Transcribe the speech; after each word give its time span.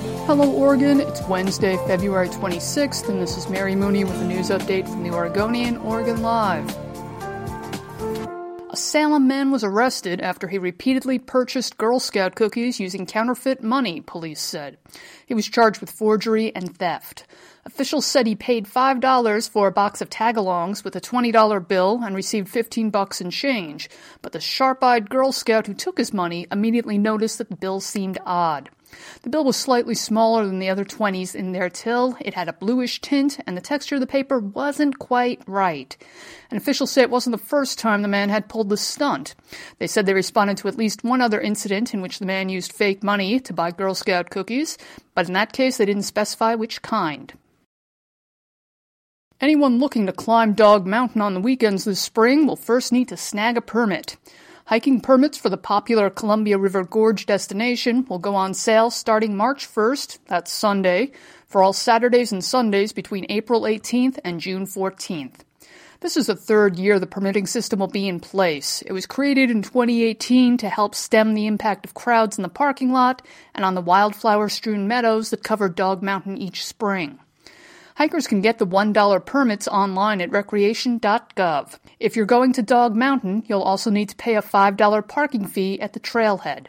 Hello, 0.00 0.50
Oregon. 0.50 0.98
It's 0.98 1.20
Wednesday, 1.24 1.76
February 1.86 2.30
26th, 2.30 3.10
and 3.10 3.20
this 3.20 3.36
is 3.36 3.50
Mary 3.50 3.74
Mooney 3.74 4.04
with 4.04 4.18
a 4.22 4.24
news 4.24 4.48
update 4.48 4.88
from 4.88 5.02
the 5.02 5.10
Oregonian, 5.10 5.76
Oregon 5.76 6.22
Live. 6.22 6.74
A 8.70 8.76
Salem 8.76 9.28
man 9.28 9.50
was 9.50 9.62
arrested 9.62 10.22
after 10.22 10.48
he 10.48 10.56
repeatedly 10.56 11.18
purchased 11.18 11.76
Girl 11.76 12.00
Scout 12.00 12.34
cookies 12.34 12.80
using 12.80 13.04
counterfeit 13.04 13.62
money, 13.62 14.00
police 14.00 14.40
said. 14.40 14.78
He 15.26 15.34
was 15.34 15.46
charged 15.46 15.82
with 15.82 15.90
forgery 15.90 16.50
and 16.56 16.74
theft. 16.78 17.26
Officials 17.66 18.06
said 18.06 18.26
he 18.26 18.34
paid 18.34 18.64
$5 18.64 19.50
for 19.50 19.68
a 19.68 19.72
box 19.72 20.00
of 20.00 20.08
tagalongs 20.08 20.82
with 20.82 20.96
a 20.96 21.00
$20 21.02 21.68
bill 21.68 22.00
and 22.02 22.16
received 22.16 22.48
15 22.48 22.88
bucks 22.88 23.20
in 23.20 23.30
change, 23.30 23.90
but 24.22 24.32
the 24.32 24.40
sharp-eyed 24.40 25.10
Girl 25.10 25.30
Scout 25.30 25.66
who 25.66 25.74
took 25.74 25.98
his 25.98 26.14
money 26.14 26.46
immediately 26.50 26.96
noticed 26.96 27.36
that 27.36 27.50
the 27.50 27.56
bill 27.56 27.80
seemed 27.80 28.18
odd. 28.24 28.70
The 29.22 29.30
bill 29.30 29.44
was 29.44 29.56
slightly 29.56 29.94
smaller 29.94 30.46
than 30.46 30.58
the 30.58 30.68
other 30.68 30.84
20s 30.84 31.34
in 31.34 31.52
their 31.52 31.68
till, 31.68 32.16
it 32.20 32.34
had 32.34 32.48
a 32.48 32.52
bluish 32.52 33.00
tint, 33.00 33.38
and 33.46 33.56
the 33.56 33.60
texture 33.60 33.96
of 33.96 34.00
the 34.00 34.06
paper 34.06 34.38
wasn't 34.38 34.98
quite 34.98 35.42
right. 35.46 35.96
An 36.50 36.56
official 36.56 36.86
said 36.86 37.02
it 37.02 37.10
wasn't 37.10 37.36
the 37.36 37.44
first 37.44 37.78
time 37.78 38.02
the 38.02 38.08
man 38.08 38.28
had 38.28 38.48
pulled 38.48 38.68
the 38.68 38.76
stunt. 38.76 39.34
They 39.78 39.86
said 39.86 40.06
they 40.06 40.14
responded 40.14 40.56
to 40.58 40.68
at 40.68 40.78
least 40.78 41.04
one 41.04 41.20
other 41.20 41.40
incident 41.40 41.92
in 41.92 42.02
which 42.02 42.18
the 42.18 42.26
man 42.26 42.48
used 42.48 42.72
fake 42.72 43.02
money 43.02 43.40
to 43.40 43.52
buy 43.52 43.70
Girl 43.70 43.94
Scout 43.94 44.30
cookies, 44.30 44.78
but 45.14 45.26
in 45.26 45.34
that 45.34 45.52
case 45.52 45.76
they 45.76 45.86
didn't 45.86 46.02
specify 46.02 46.54
which 46.54 46.82
kind. 46.82 47.32
Anyone 49.40 49.78
looking 49.78 50.04
to 50.04 50.12
climb 50.12 50.52
Dog 50.52 50.86
Mountain 50.86 51.22
on 51.22 51.32
the 51.32 51.40
weekends 51.40 51.84
this 51.84 52.00
spring 52.00 52.46
will 52.46 52.56
first 52.56 52.92
need 52.92 53.08
to 53.08 53.16
snag 53.16 53.56
a 53.56 53.62
permit. 53.62 54.18
Hiking 54.70 55.00
permits 55.00 55.36
for 55.36 55.48
the 55.48 55.56
popular 55.56 56.10
Columbia 56.10 56.56
River 56.56 56.84
Gorge 56.84 57.26
destination 57.26 58.06
will 58.08 58.20
go 58.20 58.36
on 58.36 58.54
sale 58.54 58.88
starting 58.88 59.36
March 59.36 59.66
1st, 59.66 60.18
that's 60.28 60.52
Sunday, 60.52 61.10
for 61.48 61.60
all 61.60 61.72
Saturdays 61.72 62.30
and 62.30 62.44
Sundays 62.44 62.92
between 62.92 63.26
April 63.30 63.62
18th 63.62 64.20
and 64.22 64.38
June 64.38 64.66
14th. 64.66 65.40
This 65.98 66.16
is 66.16 66.28
the 66.28 66.36
third 66.36 66.76
year 66.76 67.00
the 67.00 67.08
permitting 67.08 67.48
system 67.48 67.80
will 67.80 67.88
be 67.88 68.06
in 68.06 68.20
place. 68.20 68.80
It 68.82 68.92
was 68.92 69.06
created 69.06 69.50
in 69.50 69.62
2018 69.62 70.58
to 70.58 70.68
help 70.68 70.94
stem 70.94 71.34
the 71.34 71.48
impact 71.48 71.84
of 71.84 71.94
crowds 71.94 72.38
in 72.38 72.42
the 72.42 72.48
parking 72.48 72.92
lot 72.92 73.26
and 73.56 73.64
on 73.64 73.74
the 73.74 73.80
wildflower 73.80 74.48
strewn 74.48 74.86
meadows 74.86 75.30
that 75.30 75.42
cover 75.42 75.68
Dog 75.68 76.00
Mountain 76.00 76.38
each 76.38 76.64
spring. 76.64 77.18
Hikers 78.00 78.26
can 78.26 78.40
get 78.40 78.56
the 78.56 78.66
$1 78.66 79.26
permits 79.26 79.68
online 79.68 80.22
at 80.22 80.30
recreation.gov. 80.30 81.78
If 81.98 82.16
you're 82.16 82.24
going 82.24 82.54
to 82.54 82.62
Dog 82.62 82.96
Mountain, 82.96 83.44
you'll 83.46 83.60
also 83.60 83.90
need 83.90 84.08
to 84.08 84.16
pay 84.16 84.36
a 84.36 84.40
$5 84.40 85.06
parking 85.06 85.46
fee 85.46 85.78
at 85.78 85.92
the 85.92 86.00
trailhead. 86.00 86.68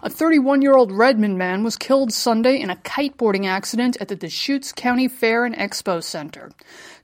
A 0.00 0.08
31 0.08 0.62
year 0.62 0.76
old 0.76 0.92
Redmond 0.92 1.38
man 1.38 1.64
was 1.64 1.74
killed 1.74 2.12
Sunday 2.12 2.60
in 2.60 2.70
a 2.70 2.76
kiteboarding 2.76 3.44
accident 3.44 3.96
at 4.00 4.06
the 4.06 4.14
Deschutes 4.14 4.72
County 4.72 5.08
Fair 5.08 5.44
and 5.44 5.56
Expo 5.56 6.00
Center. 6.00 6.52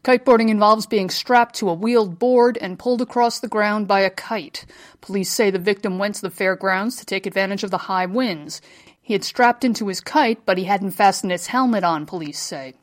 Kiteboarding 0.04 0.48
involves 0.48 0.86
being 0.86 1.10
strapped 1.10 1.56
to 1.56 1.68
a 1.68 1.74
wheeled 1.74 2.20
board 2.20 2.56
and 2.60 2.78
pulled 2.78 3.02
across 3.02 3.40
the 3.40 3.48
ground 3.48 3.88
by 3.88 4.00
a 4.00 4.10
kite. 4.10 4.64
Police 5.00 5.30
say 5.30 5.50
the 5.50 5.58
victim 5.58 5.98
went 5.98 6.14
to 6.16 6.22
the 6.22 6.30
fairgrounds 6.30 6.94
to 6.96 7.04
take 7.04 7.26
advantage 7.26 7.64
of 7.64 7.72
the 7.72 7.78
high 7.78 8.06
winds. 8.06 8.60
He 9.08 9.14
had 9.14 9.24
strapped 9.24 9.64
into 9.64 9.88
his 9.88 10.02
kite, 10.02 10.44
but 10.44 10.58
he 10.58 10.64
hadn't 10.64 10.90
fastened 10.90 11.32
his 11.32 11.46
helmet 11.46 11.82
on, 11.82 12.04
police 12.04 12.38
say. 12.38 12.74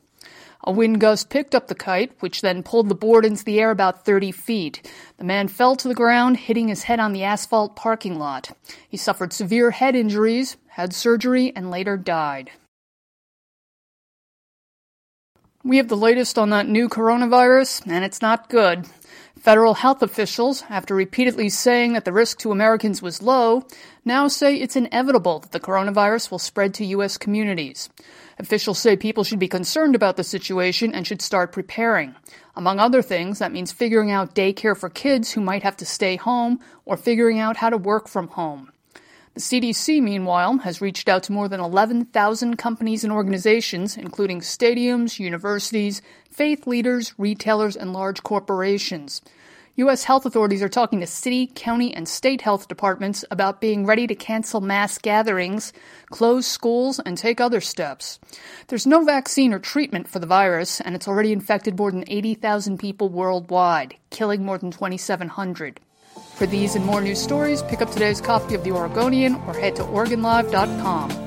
A 0.63 0.71
wind 0.71 0.99
gust 0.99 1.29
picked 1.29 1.53
up 1.53 1.67
the 1.67 1.75
kite, 1.75 2.13
which 2.19 2.41
then 2.41 2.63
pulled 2.63 2.89
the 2.89 2.95
board 2.95 3.25
into 3.25 3.45
the 3.45 3.59
air 3.59 3.69
about 3.69 4.05
30 4.05 4.31
feet. 4.31 4.91
The 5.17 5.23
man 5.23 5.47
fell 5.47 5.75
to 5.75 5.87
the 5.87 5.93
ground, 5.93 6.37
hitting 6.37 6.67
his 6.67 6.81
head 6.81 6.99
on 6.99 7.13
the 7.13 7.23
asphalt 7.23 7.75
parking 7.75 8.17
lot. 8.17 8.57
He 8.89 8.97
suffered 8.97 9.33
severe 9.33 9.69
head 9.69 9.95
injuries, 9.95 10.57
had 10.69 10.93
surgery, 10.93 11.55
and 11.55 11.69
later 11.69 11.95
died. 11.95 12.49
We 15.63 15.77
have 15.77 15.89
the 15.89 15.95
latest 15.95 16.39
on 16.39 16.49
that 16.49 16.67
new 16.67 16.89
coronavirus, 16.89 17.85
and 17.85 18.03
it's 18.03 18.23
not 18.23 18.49
good. 18.49 18.87
Federal 19.45 19.75
health 19.75 20.01
officials, 20.01 20.63
after 20.71 20.95
repeatedly 20.95 21.49
saying 21.49 21.93
that 21.93 22.03
the 22.03 22.11
risk 22.11 22.39
to 22.39 22.51
Americans 22.51 23.03
was 23.03 23.21
low, 23.21 23.63
now 24.03 24.27
say 24.27 24.55
it's 24.55 24.75
inevitable 24.75 25.37
that 25.37 25.51
the 25.51 25.59
coronavirus 25.59 26.31
will 26.31 26.39
spread 26.39 26.73
to 26.73 26.85
U.S. 26.97 27.19
communities. 27.19 27.87
Officials 28.39 28.79
say 28.79 28.97
people 28.97 29.23
should 29.23 29.37
be 29.37 29.47
concerned 29.47 29.93
about 29.93 30.17
the 30.17 30.23
situation 30.23 30.95
and 30.95 31.05
should 31.05 31.21
start 31.21 31.51
preparing. 31.51 32.15
Among 32.55 32.79
other 32.79 33.03
things, 33.03 33.37
that 33.37 33.51
means 33.51 33.71
figuring 33.71 34.09
out 34.09 34.33
daycare 34.33 34.75
for 34.75 34.89
kids 34.89 35.33
who 35.33 35.41
might 35.41 35.61
have 35.61 35.77
to 35.77 35.85
stay 35.85 36.15
home 36.15 36.59
or 36.83 36.97
figuring 36.97 37.37
out 37.37 37.57
how 37.57 37.69
to 37.69 37.77
work 37.77 38.07
from 38.07 38.29
home. 38.29 38.71
The 39.35 39.41
CDC, 39.41 40.01
meanwhile, 40.01 40.59
has 40.59 40.79
reached 40.79 41.09
out 41.09 41.23
to 41.23 41.33
more 41.33 41.49
than 41.49 41.59
11,000 41.59 42.55
companies 42.55 43.03
and 43.03 43.11
organizations, 43.11 43.97
including 43.97 44.39
stadiums, 44.39 45.19
universities, 45.19 46.01
faith 46.31 46.65
leaders, 46.65 47.13
retailers, 47.17 47.75
and 47.75 47.91
large 47.91 48.23
corporations. 48.23 49.21
U.S. 49.75 50.05
health 50.05 50.25
authorities 50.25 50.63
are 50.63 50.69
talking 50.69 51.01
to 51.01 51.05
city, 51.05 51.51
county, 51.53 51.93
and 51.93 52.07
state 52.07 52.39
health 52.39 52.69
departments 52.69 53.25
about 53.29 53.59
being 53.59 53.85
ready 53.85 54.07
to 54.07 54.15
cancel 54.15 54.61
mass 54.61 54.97
gatherings, 54.97 55.73
close 56.11 56.47
schools, 56.47 57.01
and 57.05 57.17
take 57.17 57.41
other 57.41 57.59
steps. 57.59 58.19
There's 58.67 58.87
no 58.87 59.03
vaccine 59.03 59.51
or 59.51 59.59
treatment 59.59 60.07
for 60.07 60.19
the 60.19 60.27
virus, 60.27 60.79
and 60.79 60.95
it's 60.95 61.09
already 61.09 61.33
infected 61.33 61.77
more 61.77 61.91
than 61.91 62.05
80,000 62.07 62.77
people 62.77 63.09
worldwide, 63.09 63.97
killing 64.11 64.45
more 64.45 64.57
than 64.57 64.71
2,700. 64.71 65.81
For 66.35 66.45
these 66.45 66.75
and 66.75 66.85
more 66.85 67.01
news 67.01 67.21
stories, 67.21 67.61
pick 67.63 67.81
up 67.81 67.91
today's 67.91 68.21
copy 68.21 68.55
of 68.55 68.63
The 68.63 68.71
Oregonian 68.71 69.35
or 69.47 69.53
head 69.53 69.75
to 69.77 69.83
OregonLive.com. 69.83 71.24